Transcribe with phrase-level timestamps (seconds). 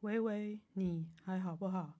[0.00, 1.98] 喂喂，你还好不好？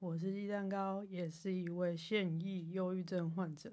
[0.00, 3.72] 我是鸡蛋糕，也是一位现役忧郁症患者。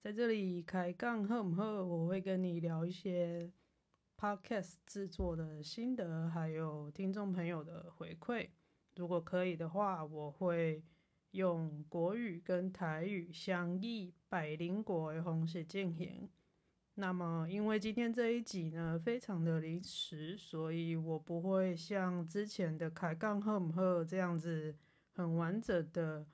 [0.00, 1.82] 在这里开杠好不好？
[1.84, 3.52] 我会跟你聊一些
[4.16, 8.48] podcast 制作的心得，还有听众朋友的回馈。
[8.94, 10.84] 如果可以的话，我会
[11.32, 16.30] 用国语跟台语双译百灵果的方式进行。
[17.00, 24.74] 那么，因为今天这一集呢，非常的临时，所以我不会像之前的开杠好不好这样子
[25.12, 26.26] 很完整的，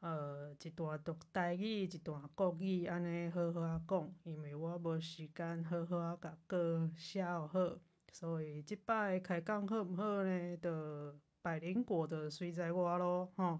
[0.00, 7.48] 呃，一段读台语，一段国语，安尼好好啊讲，因为我无时间好好啊甲歌写好，
[8.12, 10.56] 所以这摆开杠好不好呢？
[10.58, 13.58] 的百灵果的随在我咯，吼。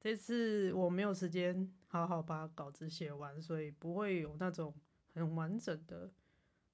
[0.00, 4.74] 这次我没有时间好好把稿子写完，所以不会有那种。
[5.14, 6.10] 很完整的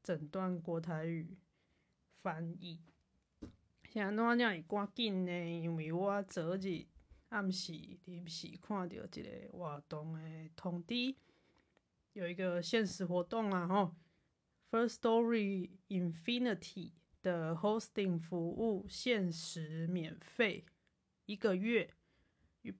[0.03, 1.37] 整段国台语
[2.23, 2.81] 翻译。
[3.89, 5.33] 现在怎样会赶紧呢？
[5.33, 6.85] 因为我昨日
[7.30, 7.73] 暗时
[8.05, 11.15] 临时看到一个活动的通知，
[12.13, 13.95] 有一个限时活动啊，吼
[14.71, 20.66] ，Firstory Infinity 的 hosting 服务限时免费
[21.25, 21.95] 一个月，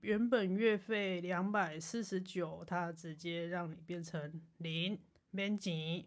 [0.01, 4.99] 原本月费两百四十九，它直接让你变成零。
[5.29, 6.05] 免钱，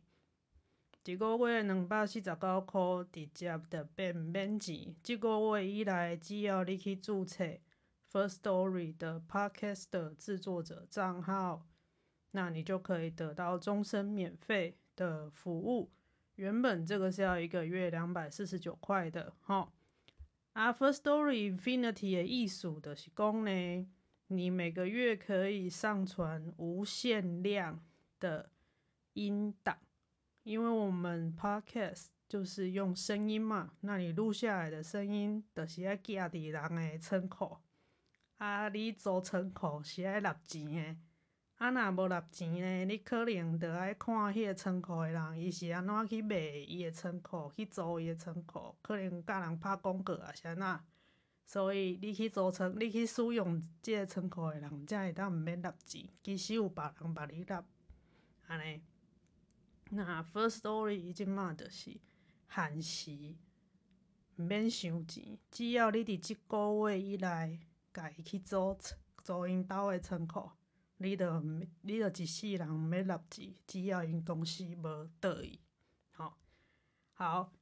[1.04, 4.94] 一个月两百四十九块，直接的变免钱。
[5.02, 7.44] 这个月以来，只要你去注册
[8.10, 11.66] First Story 的 Podcast 制作者账号，
[12.30, 15.90] 那你就可以得到终身免费的服务。
[16.36, 19.72] 原本这个是要一个月两百四十九块的，哈。
[20.54, 23.86] 啊，First Story Infinity 的艺术的是讲呢，
[24.28, 27.84] 你每个月可以上传无限量
[28.18, 28.50] 的。
[29.14, 29.76] 音档，
[30.42, 37.58] 因为我们 podcast 就是用声音嘛，那你录下来的声音就是要寄伫人的仓库，
[38.38, 40.96] 啊，你做仓库是爱纳钱的，
[41.56, 50.80] 啊，若无纳钱呢，你可能得爱看迄个仓库的人，伊是安怎去卖伊的仓库，去租伊的仓库，可能甲人拍广告啊，是安怎，
[51.44, 57.64] 所以你去租仓，你去使用即个仓库的人，才会当毋免纳钱，其实有别人帮你纳，
[58.46, 58.80] 安尼。
[59.90, 62.00] 那 first story 已经嘛就是
[62.48, 63.34] 限时
[64.36, 67.58] 毋免收钱，只要你伫即个月以来
[67.92, 68.78] 家己去租
[69.22, 70.50] 租因兜的仓库，
[70.98, 71.42] 你着
[71.82, 75.58] 你着一世人毋免纳钱，只要因公司无倒伊。
[76.12, 76.38] 好，
[77.12, 77.52] 好，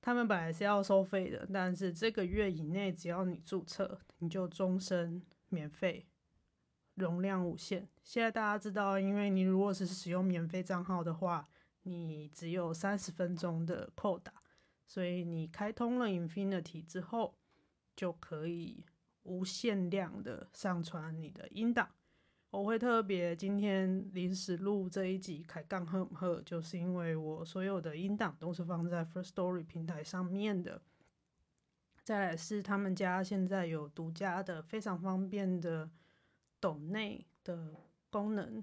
[0.00, 6.06] 他们本来是要收费的，但是这个月以内只要你注册，你就终身免费。
[6.94, 7.88] 容量无限。
[8.02, 11.48] 现在大家知道，因为你如果是使用免费账号的话，
[11.82, 14.32] 你只有三十分钟的扣打，
[14.86, 17.36] 所以你开通了 Infinity 之后，
[17.96, 18.84] 就可以
[19.22, 21.88] 无限量的上传你的音档。
[22.50, 30.82] 我会特别今天临时录这一集开杠好不好，就是因为我所有的音档都是放在 First Story 平台上面的。
[32.04, 35.90] 再来是他们家现在有独家的非常方便的。
[36.62, 37.74] 抖内的
[38.08, 38.62] 功能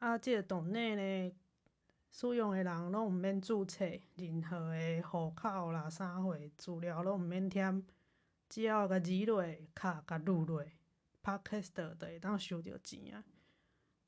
[0.00, 1.32] 啊，这个抖内呢，
[2.10, 3.84] 使用的人拢毋免注册
[4.16, 7.86] 任何的户口啦、啥货资料拢毋免填，
[8.48, 9.40] 只要甲字落
[9.72, 10.64] 卡甲录落
[11.22, 13.22] ，Podcast 就会当收到钱啊。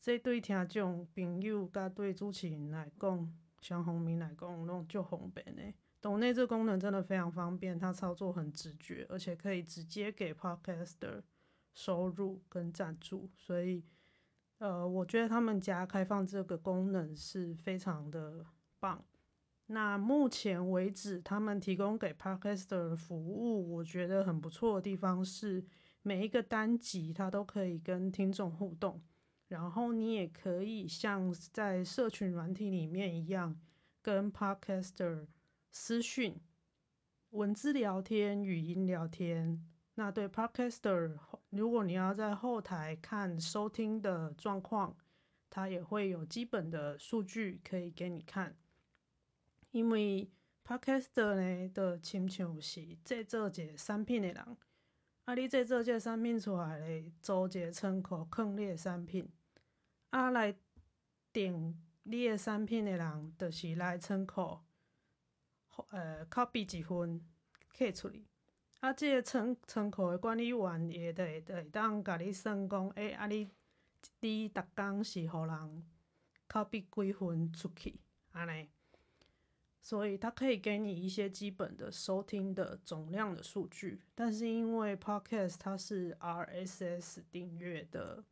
[0.01, 5.63] 这对听众朋友甲对主持人来讲，双方面来讲拢足方便的。
[6.01, 11.23] 抖内这功能真的非常方便，它操作很直觉，而且可以直接给 Podcaster。
[11.75, 13.85] 收入跟赞助，所以，
[14.59, 18.47] 呃，我觉得他们家开放这个功能是非常的
[18.79, 19.05] 棒。
[19.67, 25.65] 那目前为止，他们提供给 Podcaster 的服务，我觉得很不错的地方是，
[26.03, 29.03] 每一个单集它都可以跟听众互动，
[29.49, 33.59] 然后你也可以像在社群软体里面一样，
[34.01, 35.27] 跟 Podcaster
[35.71, 36.39] 私讯、
[37.31, 39.74] 文字聊天、语音聊天。
[39.97, 41.17] 那对 Podcaster，
[41.51, 44.97] 如果你要在后台看收听的状况，
[45.49, 48.57] 它也会有基本的数据可以给你看。
[49.71, 50.29] 因为
[50.65, 54.57] Podcaster 呢的亲像是制作一个产品的人，
[55.27, 59.31] 啊，你制作这个产品出来嘞，租一个仓库放你的产品，
[60.11, 60.57] 啊，来
[61.33, 64.59] 订你的产品的人，就是来仓库，
[65.91, 67.25] 呃，copy 一份
[67.73, 68.27] 寄出去。
[68.85, 73.49] 啊，这个仓仓库的管理员也得得当甲你算讲，诶、欸，啊你
[74.21, 75.83] 你逐工是互人
[76.47, 77.99] copy 几份出去，
[78.33, 78.69] 安尼。
[79.81, 84.03] 所以它可以给你一些基本的收听的总量的数据。
[84.15, 88.23] 但是因为 Podcast 它是 RSS 订阅的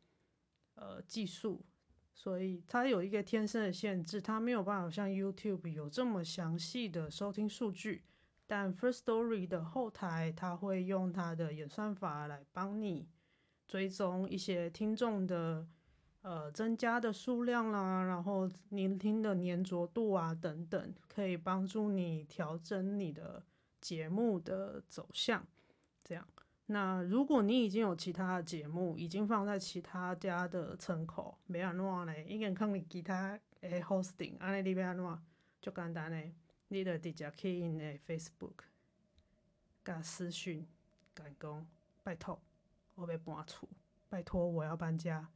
[0.75, 1.65] 呃技术，
[2.13, 8.03] 所以它有一个天生的限制，它没有办法像 YouTube 有这么详细的收听数据。
[8.47, 13.07] 但 First Story 的后台，它会用它的演算法来帮你
[13.67, 15.67] 追踪一些听众的。
[16.25, 23.43] 呃，增加的数量啦，然后聆听的黏着度啊等等，可以帮助你调整你的
[23.81, 25.45] 节目的走向。
[26.01, 26.25] 这样，
[26.67, 32.23] 那如果你已经有其他的节目，已经放在其他家的窗口，没安怎呢？
[32.23, 35.19] 已经放你其他诶 hosting，安尼你要安怎？
[35.59, 36.33] 就简单嘞，
[36.73, 38.63] 你得直接去因的 Facebook，
[39.85, 40.65] 加私讯，
[41.13, 41.67] 讲讲，
[42.01, 42.41] 拜托，
[42.95, 43.69] 我要搬厝，
[44.09, 45.29] 拜托我要搬家。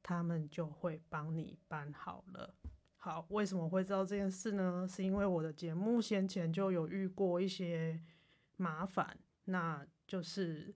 [0.00, 2.54] 他们就会帮你办好了。
[2.96, 4.86] 好，为什么会知道这件事呢？
[4.88, 8.00] 是因为我的节目先前就有遇过一些
[8.56, 10.72] 麻烦，那就是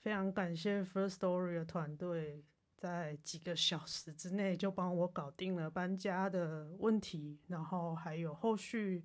[0.00, 2.44] 非常感谢 First Story 的团队，
[2.84, 9.02] 在几个小时之内就帮我搞定了搬家的问题，然后还有后续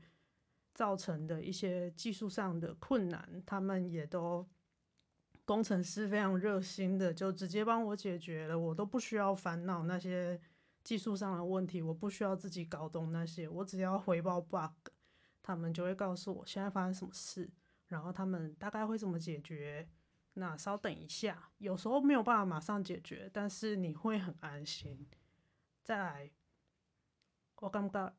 [0.74, 4.46] 造成的一些技术上的困难，他们也都。
[5.46, 10.40] 工程师非常热心的，就直接帮我解决了，我都不需要烦恼那些
[10.84, 14.92] 技术上的问题，我不需要自己搞懂那些，我只要回报 bug，
[15.42, 17.50] 他们就会告诉我现在发生什么事，
[17.88, 19.88] 然后他们大概会怎么解决。
[20.34, 25.08] 那稍等一下，有时候没有办法马上解决，但是你会很安心。
[25.84, 26.32] 再来，
[27.56, 28.14] 我感觉，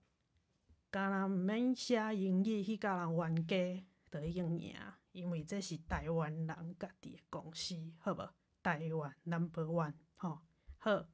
[0.93, 4.75] 甲人免写英语去甲人冤家，就已经赢。
[5.12, 8.23] 因为这是台湾人家己的公司，好不？
[8.62, 10.47] 台湾 Number One，好，
[10.79, 11.05] 好。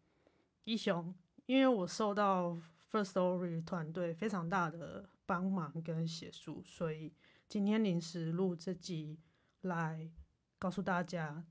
[0.64, 1.14] 以上，
[1.46, 2.60] 因为我受到
[2.90, 7.14] Firstory 团队非常大的帮忙跟协助，所以
[7.48, 9.18] 今天临时录这集
[9.62, 10.10] 来
[10.58, 11.44] 告诉大家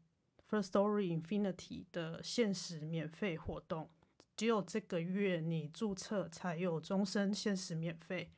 [0.50, 3.90] ，First Story Infinity 的限时免费活动，
[4.36, 8.32] 只有这个月你注册才有终身限时免费。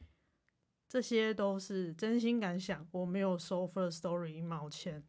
[0.90, 5.04] 这些都是真心感想，我没有收 First Story 一毛钱。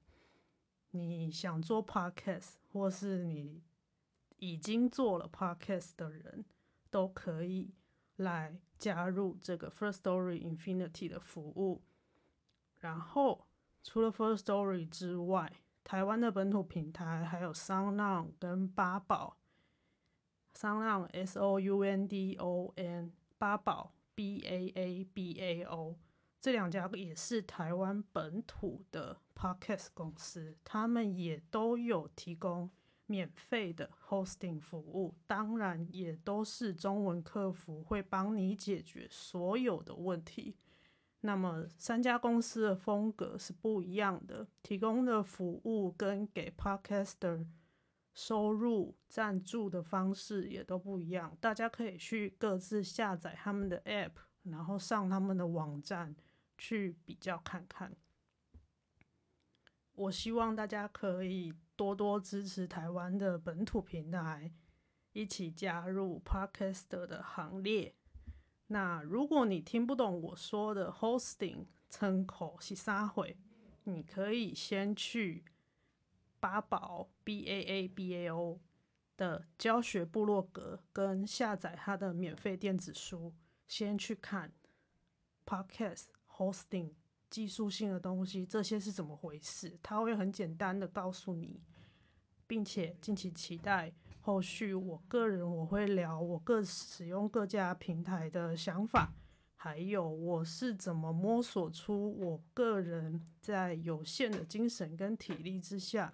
[0.90, 3.62] 你想做 Podcast，或是你
[4.36, 6.44] 已经做了 Podcast 的人，
[6.90, 7.74] 都可以
[8.16, 11.82] 来加入这个 First Story Infinity 的服务。
[12.78, 13.47] 然后，
[13.82, 15.52] 除了 First Story 之外，
[15.84, 19.36] 台湾的本土平台还有 SoundOn 跟八宝。
[20.54, 23.92] SoundOn S O U N D O N 八宝。
[24.14, 25.94] B A A B A O
[26.40, 32.68] 这两家也是台湾本土的 Podcast 公司，他们也都有提供
[33.06, 40.56] 免费的 hosting 服务，当然也都是中文客服会帮你解决所有的问题。
[41.20, 47.46] 那么三家公司的风格是不一样的，提供的服务跟给 Podcaster
[48.14, 54.12] 收入赞助的方式也都不一样，大家可以去各自下载他们的 App，
[54.44, 56.14] 然后上他们的网站
[56.56, 57.96] 去比较看看。
[59.94, 64.52] 我希望大家可以多多支持台湾的本土平台，
[65.12, 67.96] 一起加入 Podcaster 的行列。
[68.68, 73.36] 那如果你听不懂我说的 Hosting 称口是啥会，
[73.84, 75.44] 你可以先去。
[76.40, 78.60] 八宝 B A A B A O
[79.16, 83.34] 的教学部落格跟下载它的免费电子书，
[83.66, 84.52] 先去看
[85.44, 86.04] Podcast
[86.36, 86.92] Hosting
[87.28, 89.80] 技术性的东西，这些是怎么回事？
[89.82, 91.60] 他会很简单的告诉你，
[92.46, 93.92] 并且敬请期待
[94.28, 94.74] 后续。
[94.74, 99.10] 我个人我会聊我各使用各家平台的想法，
[99.56, 106.12] 还有我是怎么摸索出我个人在有限的精神跟体力之下。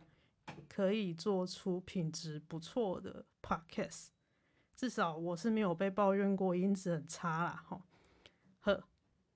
[0.68, 4.08] 可以做出品质不错的 podcast，
[4.76, 7.64] 至少我是没有被抱怨过音质很差啦。
[7.66, 7.82] 吼，
[8.60, 8.84] 呵，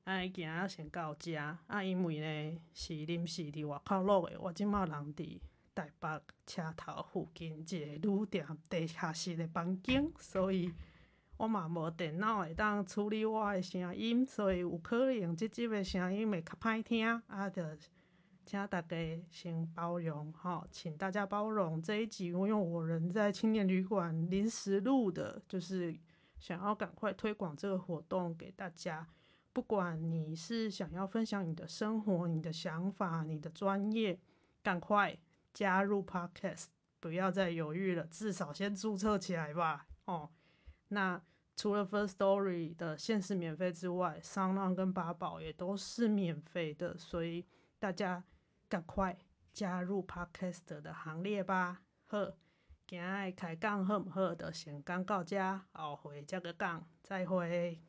[0.04, 5.40] 哎，今仔先到这，啊，因为呢是临时伫外口录的，我即马人伫
[5.78, 10.74] 台北车头附近一个旅店地下室的房间，所以
[11.36, 17.62] 我嘛无电脑会当处理我的声音，所以有可能即集的声音会较歹听，啊，就。
[18.44, 18.96] 请大家
[19.30, 25.94] 先包容哈，请大家包容这一集，因为我人在青年旅馆临时录的，就是
[26.38, 29.06] 想要赶快推广这个活动给大家。
[29.52, 34.18] 不管你是想要分享你的生活、你的想法、你的专业，
[34.62, 35.14] 赶快
[35.58, 36.66] 加入 Podcast，
[37.00, 39.88] 不要再犹豫了，至少先注册起来吧。
[40.04, 40.30] 哦，
[40.86, 41.20] 那
[41.56, 47.44] 除了 First Story 的限时免费之外，SoundOn 跟八宝也都是免费的，所以
[47.80, 48.22] 大家
[48.68, 49.18] 赶快
[49.52, 51.82] 加入 Podcast 的行列吧。
[52.06, 52.18] 好，
[52.86, 54.32] 今日开讲好不好？
[54.36, 57.82] 就先讲到这，后回再个讲，再会。